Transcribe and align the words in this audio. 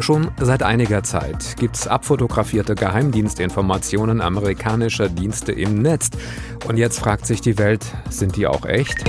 Schon 0.00 0.30
seit 0.40 0.62
einiger 0.62 1.02
Zeit 1.02 1.56
gibt 1.58 1.76
es 1.76 1.88
abfotografierte 1.88 2.74
Geheimdienstinformationen 2.74 4.20
amerikanischer 4.20 5.08
Dienste 5.08 5.52
im 5.52 5.82
Netz. 5.82 6.10
Und 6.66 6.76
jetzt 6.76 7.00
fragt 7.00 7.26
sich 7.26 7.40
die 7.40 7.58
Welt, 7.58 7.84
sind 8.08 8.36
die 8.36 8.46
auch 8.46 8.64
echt? 8.64 9.04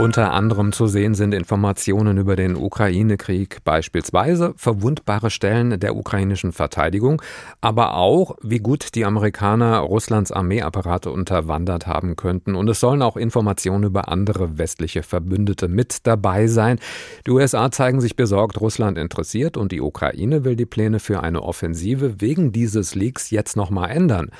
Unter 0.00 0.32
anderem 0.32 0.72
zu 0.72 0.86
sehen 0.86 1.14
sind 1.14 1.34
Informationen 1.34 2.16
über 2.16 2.34
den 2.34 2.56
Ukraine-Krieg, 2.56 3.58
beispielsweise 3.64 4.54
verwundbare 4.56 5.28
Stellen 5.28 5.78
der 5.78 5.94
ukrainischen 5.94 6.52
Verteidigung, 6.52 7.20
aber 7.60 7.96
auch, 7.96 8.34
wie 8.42 8.60
gut 8.60 8.94
die 8.94 9.04
Amerikaner 9.04 9.76
Russlands 9.80 10.32
Armeeapparate 10.32 11.10
unterwandert 11.10 11.86
haben 11.86 12.16
könnten. 12.16 12.54
Und 12.54 12.66
es 12.70 12.80
sollen 12.80 13.02
auch 13.02 13.18
Informationen 13.18 13.84
über 13.84 14.08
andere 14.08 14.56
westliche 14.56 15.02
Verbündete 15.02 15.68
mit 15.68 16.06
dabei 16.06 16.46
sein. 16.46 16.78
Die 17.26 17.32
USA 17.32 17.70
zeigen 17.70 18.00
sich 18.00 18.16
besorgt, 18.16 18.58
Russland 18.58 18.96
interessiert 18.96 19.58
und 19.58 19.70
die 19.70 19.82
Ukraine 19.82 20.44
will 20.44 20.56
die 20.56 20.64
Pläne 20.64 20.98
für 20.98 21.22
eine 21.22 21.42
Offensive 21.42 22.22
wegen 22.22 22.52
dieses 22.52 22.94
Leaks 22.94 23.28
jetzt 23.28 23.54
nochmal 23.54 23.90
ändern. 23.90 24.30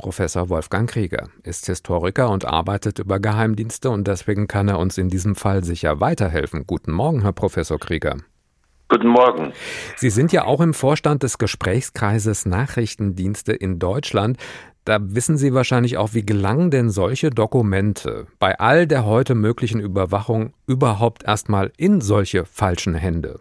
Professor 0.00 0.48
Wolfgang 0.48 0.88
Krieger 0.88 1.28
ist 1.42 1.66
Historiker 1.66 2.30
und 2.30 2.46
arbeitet 2.46 2.98
über 2.98 3.20
Geheimdienste 3.20 3.90
und 3.90 4.08
deswegen 4.08 4.48
kann 4.48 4.66
er 4.66 4.78
uns 4.78 4.96
in 4.96 5.10
diesem 5.10 5.36
Fall 5.36 5.62
sicher 5.62 6.00
weiterhelfen. 6.00 6.64
Guten 6.66 6.90
Morgen, 6.90 7.20
Herr 7.20 7.34
Professor 7.34 7.78
Krieger. 7.78 8.16
Guten 8.88 9.08
Morgen. 9.08 9.52
Sie 9.96 10.08
sind 10.08 10.32
ja 10.32 10.46
auch 10.46 10.62
im 10.62 10.72
Vorstand 10.72 11.22
des 11.22 11.36
Gesprächskreises 11.36 12.46
Nachrichtendienste 12.46 13.52
in 13.52 13.78
Deutschland. 13.78 14.38
Da 14.86 14.98
wissen 15.00 15.36
Sie 15.36 15.52
wahrscheinlich 15.52 15.98
auch, 15.98 16.14
wie 16.14 16.24
gelangen 16.24 16.70
denn 16.70 16.88
solche 16.88 17.28
Dokumente 17.28 18.26
bei 18.38 18.58
all 18.58 18.86
der 18.86 19.04
heute 19.04 19.34
möglichen 19.34 19.80
Überwachung 19.80 20.54
überhaupt 20.66 21.24
erstmal 21.24 21.72
in 21.76 22.00
solche 22.00 22.46
falschen 22.46 22.94
Hände? 22.94 23.38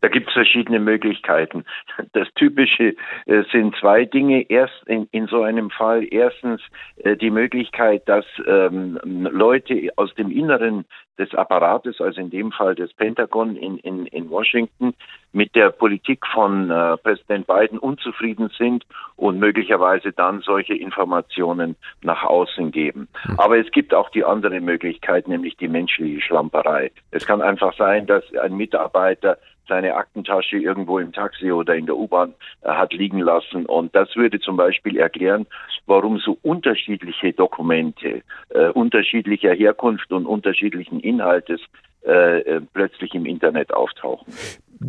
Da 0.00 0.08
gibt 0.08 0.28
es 0.28 0.34
verschiedene 0.34 0.80
Möglichkeiten. 0.80 1.64
Das 2.12 2.28
Typische 2.34 2.94
äh, 3.26 3.42
sind 3.52 3.76
zwei 3.76 4.04
Dinge. 4.04 4.48
Erst 4.48 4.82
in, 4.86 5.06
in, 5.12 5.26
so 5.26 5.42
einem 5.42 5.70
Fall 5.70 6.06
erstens 6.10 6.62
äh, 6.96 7.16
die 7.16 7.30
Möglichkeit, 7.30 8.08
dass 8.08 8.24
ähm, 8.46 8.98
Leute 9.04 9.90
aus 9.96 10.14
dem 10.14 10.30
Inneren 10.30 10.86
des 11.20 11.34
Apparates, 11.34 12.00
also 12.00 12.20
in 12.20 12.30
dem 12.30 12.50
Fall 12.50 12.74
des 12.74 12.92
Pentagon 12.94 13.54
in, 13.54 13.76
in, 13.78 14.06
in 14.06 14.30
Washington, 14.30 14.94
mit 15.32 15.54
der 15.54 15.70
Politik 15.70 16.26
von 16.26 16.70
äh, 16.70 16.96
Präsident 16.96 17.46
Biden 17.46 17.78
unzufrieden 17.78 18.50
sind 18.56 18.84
und 19.16 19.38
möglicherweise 19.38 20.12
dann 20.12 20.40
solche 20.40 20.74
Informationen 20.74 21.76
nach 22.02 22.24
außen 22.24 22.72
geben. 22.72 23.08
Hm. 23.22 23.38
Aber 23.38 23.58
es 23.58 23.70
gibt 23.70 23.92
auch 23.94 24.08
die 24.08 24.24
andere 24.24 24.60
Möglichkeit, 24.60 25.28
nämlich 25.28 25.56
die 25.58 25.68
menschliche 25.68 26.22
Schlamperei. 26.22 26.90
Es 27.10 27.26
kann 27.26 27.42
einfach 27.42 27.76
sein, 27.76 28.06
dass 28.06 28.24
ein 28.34 28.56
Mitarbeiter 28.56 29.36
seine 29.70 29.94
Aktentasche 29.94 30.58
irgendwo 30.58 30.98
im 30.98 31.12
Taxi 31.12 31.50
oder 31.52 31.76
in 31.76 31.86
der 31.86 31.96
U-Bahn 31.96 32.34
äh, 32.62 32.68
hat 32.68 32.92
liegen 32.92 33.20
lassen. 33.20 33.64
Und 33.64 33.94
das 33.94 34.14
würde 34.16 34.40
zum 34.40 34.56
Beispiel 34.56 34.98
erklären, 34.98 35.46
warum 35.86 36.18
so 36.18 36.36
unterschiedliche 36.42 37.32
Dokumente 37.32 38.22
äh, 38.50 38.68
unterschiedlicher 38.70 39.54
Herkunft 39.54 40.12
und 40.12 40.26
unterschiedlichen 40.26 41.00
Inhaltes 41.10 41.60
äh, 42.02 42.40
äh, 42.40 42.60
plötzlich 42.72 43.14
im 43.14 43.26
Internet 43.26 43.74
auftauchen. 43.74 44.32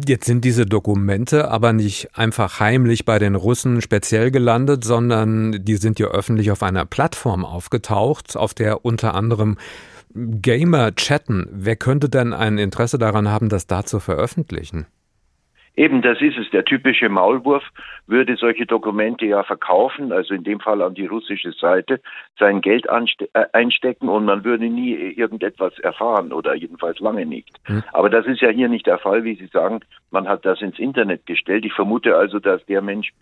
Jetzt 0.07 0.25
sind 0.25 0.45
diese 0.45 0.65
Dokumente 0.65 1.51
aber 1.51 1.73
nicht 1.73 2.17
einfach 2.17 2.61
heimlich 2.61 3.03
bei 3.03 3.19
den 3.19 3.35
Russen 3.35 3.81
speziell 3.81 4.31
gelandet, 4.31 4.85
sondern 4.85 5.65
die 5.65 5.75
sind 5.75 5.99
ja 5.99 6.07
öffentlich 6.07 6.51
auf 6.51 6.63
einer 6.63 6.85
Plattform 6.85 7.43
aufgetaucht, 7.43 8.37
auf 8.37 8.53
der 8.53 8.85
unter 8.85 9.13
anderem 9.15 9.57
Gamer 10.13 10.95
chatten. 10.95 11.47
Wer 11.51 11.75
könnte 11.75 12.07
denn 12.07 12.31
ein 12.31 12.57
Interesse 12.57 12.97
daran 12.97 13.27
haben, 13.27 13.49
das 13.49 13.67
da 13.67 13.83
zu 13.83 13.99
veröffentlichen? 13.99 14.85
Eben, 15.75 16.01
das 16.01 16.19
ist 16.21 16.37
es. 16.37 16.49
Der 16.49 16.65
typische 16.65 17.07
Maulwurf 17.07 17.63
würde 18.05 18.35
solche 18.35 18.65
Dokumente 18.65 19.25
ja 19.25 19.43
verkaufen, 19.43 20.11
also 20.11 20.33
in 20.33 20.43
dem 20.43 20.59
Fall 20.59 20.81
an 20.81 20.95
die 20.95 21.05
russische 21.05 21.53
Seite, 21.53 22.01
sein 22.37 22.59
Geld 22.61 22.87
äh, 22.87 23.45
einstecken 23.53 24.09
und 24.09 24.25
man 24.25 24.43
würde 24.43 24.65
nie 24.65 24.93
irgendetwas 24.93 25.77
erfahren 25.79 26.33
oder 26.33 26.55
jedenfalls 26.55 26.99
lange 26.99 27.25
nicht. 27.25 27.55
Hm. 27.65 27.83
Aber 27.93 28.09
das 28.09 28.25
ist 28.25 28.41
ja 28.41 28.49
hier 28.49 28.67
nicht 28.67 28.85
der 28.85 28.97
Fall, 28.97 29.23
wie 29.23 29.35
Sie 29.35 29.47
sagen. 29.47 29.79
Man 30.11 30.27
hat 30.27 30.45
das 30.45 30.61
ins 30.61 30.77
Internet 30.77 31.25
gestellt. 31.25 31.63
Ich 31.65 31.73
vermute 31.73 32.17
also, 32.17 32.39
dass 32.39 32.65
der 32.65 32.81
Mensch, 32.81 33.13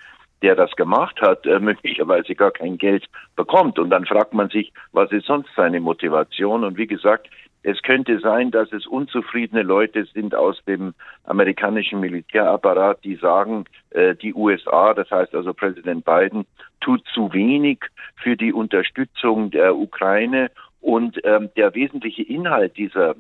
der 0.42 0.56
das 0.56 0.72
gemacht 0.72 1.22
hat, 1.22 1.46
äh, 1.46 1.60
möglicherweise 1.60 2.34
gar 2.34 2.52
kein 2.52 2.80
Geld 2.80 3.06
bekommt. 3.36 3.78
Und 3.78 3.92
dann 3.92 4.06
fragt 4.06 4.34
man 4.34 4.50
sich, 4.50 4.74
was 4.92 5.12
ist 5.12 5.28
sonst 5.28 5.50
seine 5.56 5.80
Motivation? 5.80 6.64
Und 6.64 6.78
wie 6.78 6.88
gesagt, 6.88 7.30
es 7.64 7.82
könnte 7.82 8.20
sein, 8.20 8.52
dass 8.52 8.72
es 8.72 8.88
unzufriedene 8.88 9.64
Leute 9.64 10.06
sind 10.06 10.34
aus 10.34 10.64
dem 10.66 10.94
amerikanischen 11.26 12.00
Militärapparat, 12.00 13.04
die 13.04 13.16
sagen, 13.16 13.66
äh, 13.90 14.16
die 14.16 14.34
USA, 14.34 14.94
das 14.94 15.12
heißt 15.12 15.36
also 15.36 15.54
Präsident 15.54 16.06
Biden, 16.06 16.46
tut 16.80 17.06
zu 17.14 17.34
wenig 17.34 17.80
für 18.16 18.38
die 18.38 18.54
Unterstützung 18.54 19.52
der 19.52 19.76
Ukraine. 19.76 20.52
Und 20.82 21.20
ähm, 21.26 21.50
der 21.58 21.76
wesentliche 21.76 22.24
Inhalt 22.24 22.78
dieser 22.78 23.16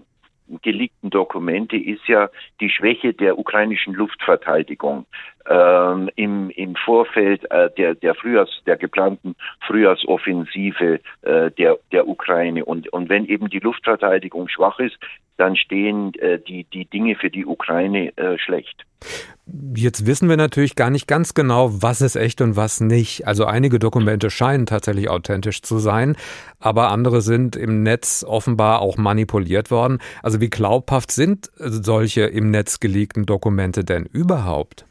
geleakten 0.61 1.09
Dokumente 1.09 1.77
ist 1.77 2.07
ja 2.07 2.29
die 2.59 2.69
Schwäche 2.69 3.13
der 3.13 3.37
ukrainischen 3.37 3.93
Luftverteidigung 3.93 5.05
ähm, 5.47 6.09
im, 6.15 6.49
im 6.49 6.75
Vorfeld 6.75 7.49
äh, 7.51 7.69
der, 7.77 7.95
der 7.95 8.15
Frühjahrs, 8.15 8.49
der 8.65 8.77
geplanten 8.77 9.35
Frühjahrsoffensive 9.65 10.99
äh, 11.21 11.51
der, 11.51 11.77
der 11.91 12.07
Ukraine. 12.07 12.65
Und, 12.65 12.91
und 12.93 13.09
wenn 13.09 13.25
eben 13.25 13.49
die 13.49 13.59
Luftverteidigung 13.59 14.47
schwach 14.47 14.79
ist, 14.79 14.97
dann 15.37 15.55
stehen 15.55 16.13
äh, 16.15 16.39
die, 16.39 16.65
die 16.65 16.85
Dinge 16.85 17.15
für 17.15 17.29
die 17.29 17.45
Ukraine 17.45 18.15
äh, 18.17 18.37
schlecht. 18.37 18.85
Jetzt 19.75 20.05
wissen 20.05 20.29
wir 20.29 20.37
natürlich 20.37 20.75
gar 20.75 20.89
nicht 20.89 21.07
ganz 21.07 21.33
genau, 21.33 21.81
was 21.81 22.01
ist 22.01 22.15
echt 22.15 22.41
und 22.41 22.55
was 22.55 22.81
nicht. 22.81 23.27
Also 23.27 23.45
einige 23.45 23.79
Dokumente 23.79 24.29
scheinen 24.29 24.65
tatsächlich 24.65 25.09
authentisch 25.09 25.61
zu 25.61 25.79
sein, 25.79 26.15
aber 26.59 26.89
andere 26.89 27.21
sind 27.21 27.55
im 27.55 27.83
Netz 27.83 28.25
offenbar 28.27 28.81
auch 28.81 28.97
manipuliert 28.97 29.71
worden. 29.71 29.99
Also 30.21 30.41
wie 30.41 30.49
glaubhaft 30.49 31.11
sind 31.11 31.49
solche 31.57 32.21
im 32.23 32.51
Netz 32.51 32.79
geleakten 32.79 33.25
Dokumente 33.25 33.83
denn 33.83 34.05
überhaupt? 34.05 34.85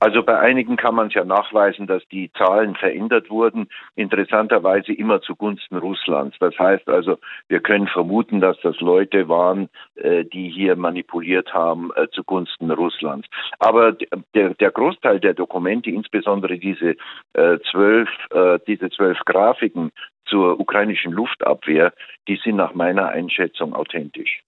Also 0.00 0.22
bei 0.22 0.38
einigen 0.38 0.76
kann 0.76 0.94
man 0.94 1.08
es 1.08 1.14
ja 1.14 1.24
nachweisen, 1.24 1.88
dass 1.88 2.06
die 2.08 2.30
Zahlen 2.32 2.76
verändert 2.76 3.30
wurden, 3.30 3.68
interessanterweise 3.96 4.92
immer 4.92 5.20
zugunsten 5.20 5.76
Russlands. 5.76 6.36
Das 6.38 6.56
heißt 6.56 6.88
also, 6.88 7.18
wir 7.48 7.60
können 7.60 7.88
vermuten, 7.88 8.40
dass 8.40 8.56
das 8.60 8.80
Leute 8.80 9.28
waren, 9.28 9.68
äh, 9.96 10.24
die 10.24 10.50
hier 10.50 10.76
manipuliert 10.76 11.52
haben 11.52 11.90
äh, 11.96 12.06
zugunsten 12.10 12.70
Russlands. 12.70 13.28
Aber 13.58 13.96
der, 14.34 14.54
der 14.54 14.70
Großteil 14.70 15.18
der 15.18 15.34
Dokumente, 15.34 15.90
insbesondere 15.90 16.58
diese 16.58 16.96
äh, 17.34 17.58
zwölf, 17.70 18.08
diese 18.66 18.90
zwölf 18.90 19.18
Grafiken 19.24 19.90
zur 20.26 20.60
ukrainischen 20.60 21.12
Luftabwehr, 21.12 21.92
die 22.28 22.36
sind 22.36 22.56
nach 22.56 22.74
meiner 22.74 23.08
Einschätzung 23.08 23.74
authentisch. 23.74 24.42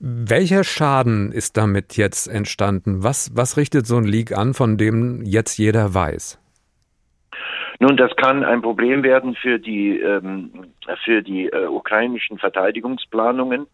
Welcher 0.00 0.64
Schaden 0.64 1.32
ist 1.32 1.56
damit 1.56 1.96
jetzt 1.96 2.26
entstanden? 2.26 3.02
Was, 3.02 3.36
was 3.36 3.56
richtet 3.56 3.86
so 3.86 3.96
ein 3.96 4.04
Leak 4.04 4.36
an, 4.36 4.54
von 4.54 4.76
dem 4.76 5.22
jetzt 5.24 5.58
jeder 5.58 5.94
weiß? 5.94 6.38
Nun, 7.80 7.96
das 7.96 8.14
kann 8.16 8.44
ein 8.44 8.60
Problem 8.60 9.02
werden 9.04 9.36
für 9.36 9.58
die, 9.58 10.00
ähm, 10.00 10.72
für 11.04 11.22
die 11.22 11.46
äh, 11.46 11.66
ukrainischen 11.66 12.38
Verteidigungsplanungen, 12.38 13.66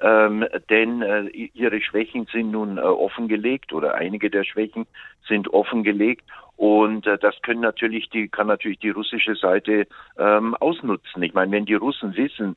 ähm, 0.00 0.46
denn 0.70 1.02
äh, 1.02 1.22
ihre 1.26 1.80
Schwächen 1.80 2.26
sind 2.32 2.52
nun 2.52 2.78
äh, 2.78 2.82
offengelegt 2.82 3.72
oder 3.72 3.94
einige 3.94 4.30
der 4.30 4.44
Schwächen 4.44 4.86
sind 5.26 5.52
offengelegt 5.52 6.24
und 6.58 7.06
äh, 7.06 7.16
das 7.18 7.40
können 7.42 7.60
natürlich 7.60 8.10
die 8.10 8.28
kann 8.28 8.48
natürlich 8.48 8.80
die 8.80 8.90
russische 8.90 9.36
Seite 9.36 9.86
ähm, 10.18 10.56
ausnutzen. 10.56 11.22
Ich 11.22 11.32
meine, 11.32 11.52
wenn 11.52 11.66
die 11.66 11.74
Russen 11.74 12.16
wissen, 12.16 12.56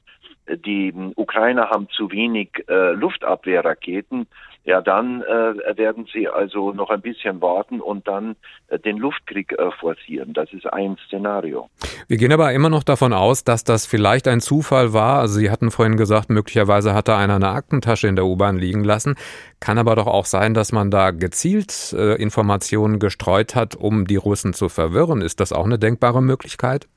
die 0.66 0.91
Ukrainer 1.16 1.69
haben 1.69 1.88
zu 1.89 2.12
wenig 2.12 2.50
äh, 2.67 2.94
Luftabwehrraketen, 2.94 4.25
ja, 4.63 4.79
dann 4.79 5.23
äh, 5.23 5.78
werden 5.78 6.07
sie 6.13 6.27
also 6.27 6.71
noch 6.71 6.92
ein 6.92 7.01
bisschen 7.01 7.42
warten 7.42 7.81
und 7.81 8.07
dann 8.07 8.36
äh, 8.68 8.77
den 8.77 8.98
Luftkrieg 8.98 9.53
äh, 9.53 9.71
forcieren. 9.80 10.33
Das 10.33 10.54
ist 10.54 10.71
ein 10.71 10.97
Szenario. 11.07 11.68
Wir 12.07 12.18
gehen 12.18 12.31
aber 12.31 12.54
immer 12.54 12.69
noch 12.69 12.83
davon 12.83 13.12
aus, 13.12 13.44
dass 13.44 13.63
das 13.63 13.88
vielleicht 13.88 14.27
ein 14.27 14.39
Zufall 14.39 14.94
war. 14.94 15.19
Also 15.19 15.39
Sie 15.39 15.50
hatten 15.50 15.71
vorhin 15.71 15.97
gesagt, 15.97 16.30
möglicherweise 16.30 16.94
hatte 16.94 17.15
einer 17.15 17.38
eine 17.38 17.50
Aktentasche 17.50 18.07
in 18.07 18.15
der 18.15 18.25
U-Bahn 18.25 18.59
liegen 18.59 18.83
lassen. 18.83 19.15
Kann 19.59 19.80
aber 19.80 19.95
doch 19.95 20.07
auch 20.07 20.25
sein, 20.25 20.54
dass 20.54 20.71
man 20.71 20.92
da 20.92 21.09
gezielt 21.09 21.94
äh, 21.94 22.21
Informationen 22.21 23.00
gestreut 23.00 23.56
hat, 23.56 23.75
um 23.75 23.91
die 24.06 24.16
Russen 24.16 24.54
zu 24.54 24.70
verwirren. 24.70 25.22
Ist 25.22 25.40
das 25.40 25.54
auch 25.54 25.66
eine 25.66 25.80
denkbare 25.80 26.22
Möglichkeit? 26.22 26.88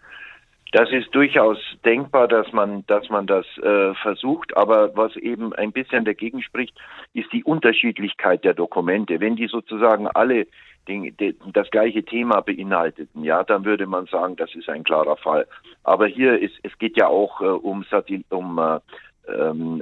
Das 0.75 0.91
ist 0.91 1.15
durchaus 1.15 1.59
denkbar, 1.85 2.27
dass 2.27 2.53
man, 2.53 2.85
dass 2.89 3.09
man 3.09 3.29
das 3.29 3.47
äh, 3.59 3.95
versucht. 3.95 4.57
Aber 4.57 4.97
was 4.97 5.15
eben 5.15 5.53
ein 5.53 5.71
bisschen 5.71 6.05
dagegen 6.05 6.43
spricht, 6.43 6.77
ist 7.13 7.33
die 7.33 7.45
Unterschiedlichkeit 7.45 8.43
der 8.43 8.55
Dokumente. 8.55 9.21
Wenn 9.21 9.37
die 9.37 9.47
sozusagen 9.47 10.09
alle 10.09 10.49
den, 10.89 11.17
den, 11.17 11.37
das 11.53 11.71
gleiche 11.71 12.05
Thema 12.05 12.41
beinhalteten, 12.41 13.23
ja, 13.23 13.45
dann 13.45 13.65
würde 13.65 13.87
man 13.87 14.07
sagen, 14.07 14.35
das 14.35 14.53
ist 14.57 14.69
ein 14.69 14.83
klarer 14.83 15.17
Fall. 15.17 15.47
Aber 15.85 16.09
hier 16.09 16.41
ist, 16.41 16.55
es 16.65 16.77
geht 16.79 16.97
ja 16.97 17.07
auch 17.07 17.41
äh, 17.41 17.45
um, 17.45 17.85
Satil 17.89 18.25
um 18.31 18.59
äh, 18.59 18.81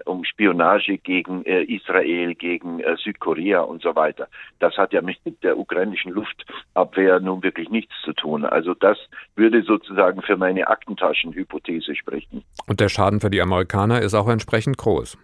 um 0.05 0.25
Spionage 0.25 0.99
gegen 0.99 1.45
äh, 1.45 1.63
Israel, 1.63 2.35
gegen 2.35 2.81
äh, 2.81 2.97
Südkorea 2.97 3.61
und 3.61 3.83
so 3.83 3.95
weiter. 3.95 4.29
Das 4.59 4.77
hat 4.77 4.93
ja 4.93 5.03
mit 5.03 5.19
der 5.43 5.59
ukrainischen 5.59 6.13
Luftabwehr 6.13 7.21
nun 7.21 7.43
wirklich 7.43 7.69
nichts 7.69 7.95
zu 8.05 8.13
tun. 8.13 8.45
Also 8.45 8.75
das 8.75 8.99
würde 9.37 9.63
sozusagen 9.63 10.23
für 10.23 10.37
meine 10.37 10.69
Aktentaschenhypothese 10.69 11.95
sprechen. 11.95 12.45
Und 12.67 12.81
der 12.81 12.89
Schaden 12.89 13.21
für 13.21 13.31
die 13.31 13.41
Amerikaner 13.41 14.01
ist 14.01 14.15
auch 14.15 14.29
entsprechend 14.29 14.79
groß. 14.79 15.19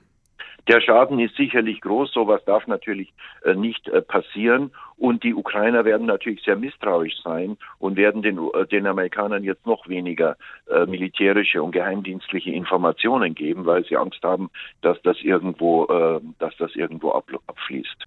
Der 0.68 0.82
Schaden 0.82 1.18
ist 1.18 1.34
sicherlich 1.34 1.80
groß, 1.80 2.12
sowas 2.12 2.44
darf 2.44 2.66
natürlich 2.66 3.14
äh, 3.42 3.54
nicht 3.54 3.88
äh, 3.88 4.02
passieren. 4.02 4.70
Und 4.98 5.22
die 5.22 5.34
Ukrainer 5.34 5.86
werden 5.86 6.06
natürlich 6.06 6.42
sehr 6.42 6.56
misstrauisch 6.56 7.14
sein 7.24 7.56
und 7.78 7.96
werden 7.96 8.20
den, 8.20 8.38
äh, 8.52 8.66
den 8.66 8.86
Amerikanern 8.86 9.44
jetzt 9.44 9.66
noch 9.66 9.88
weniger 9.88 10.36
äh, 10.70 10.84
militärische 10.84 11.62
und 11.62 11.70
geheimdienstliche 11.72 12.50
Informationen 12.50 13.34
geben, 13.34 13.64
weil 13.64 13.82
sie 13.86 13.96
Angst 13.96 14.22
haben, 14.22 14.50
dass 14.82 15.00
das 15.02 15.16
irgendwo, 15.22 15.86
dass 16.38 16.56
das 16.58 16.74
irgendwo 16.74 17.12
ab, 17.12 17.24
abfließt. 17.46 18.06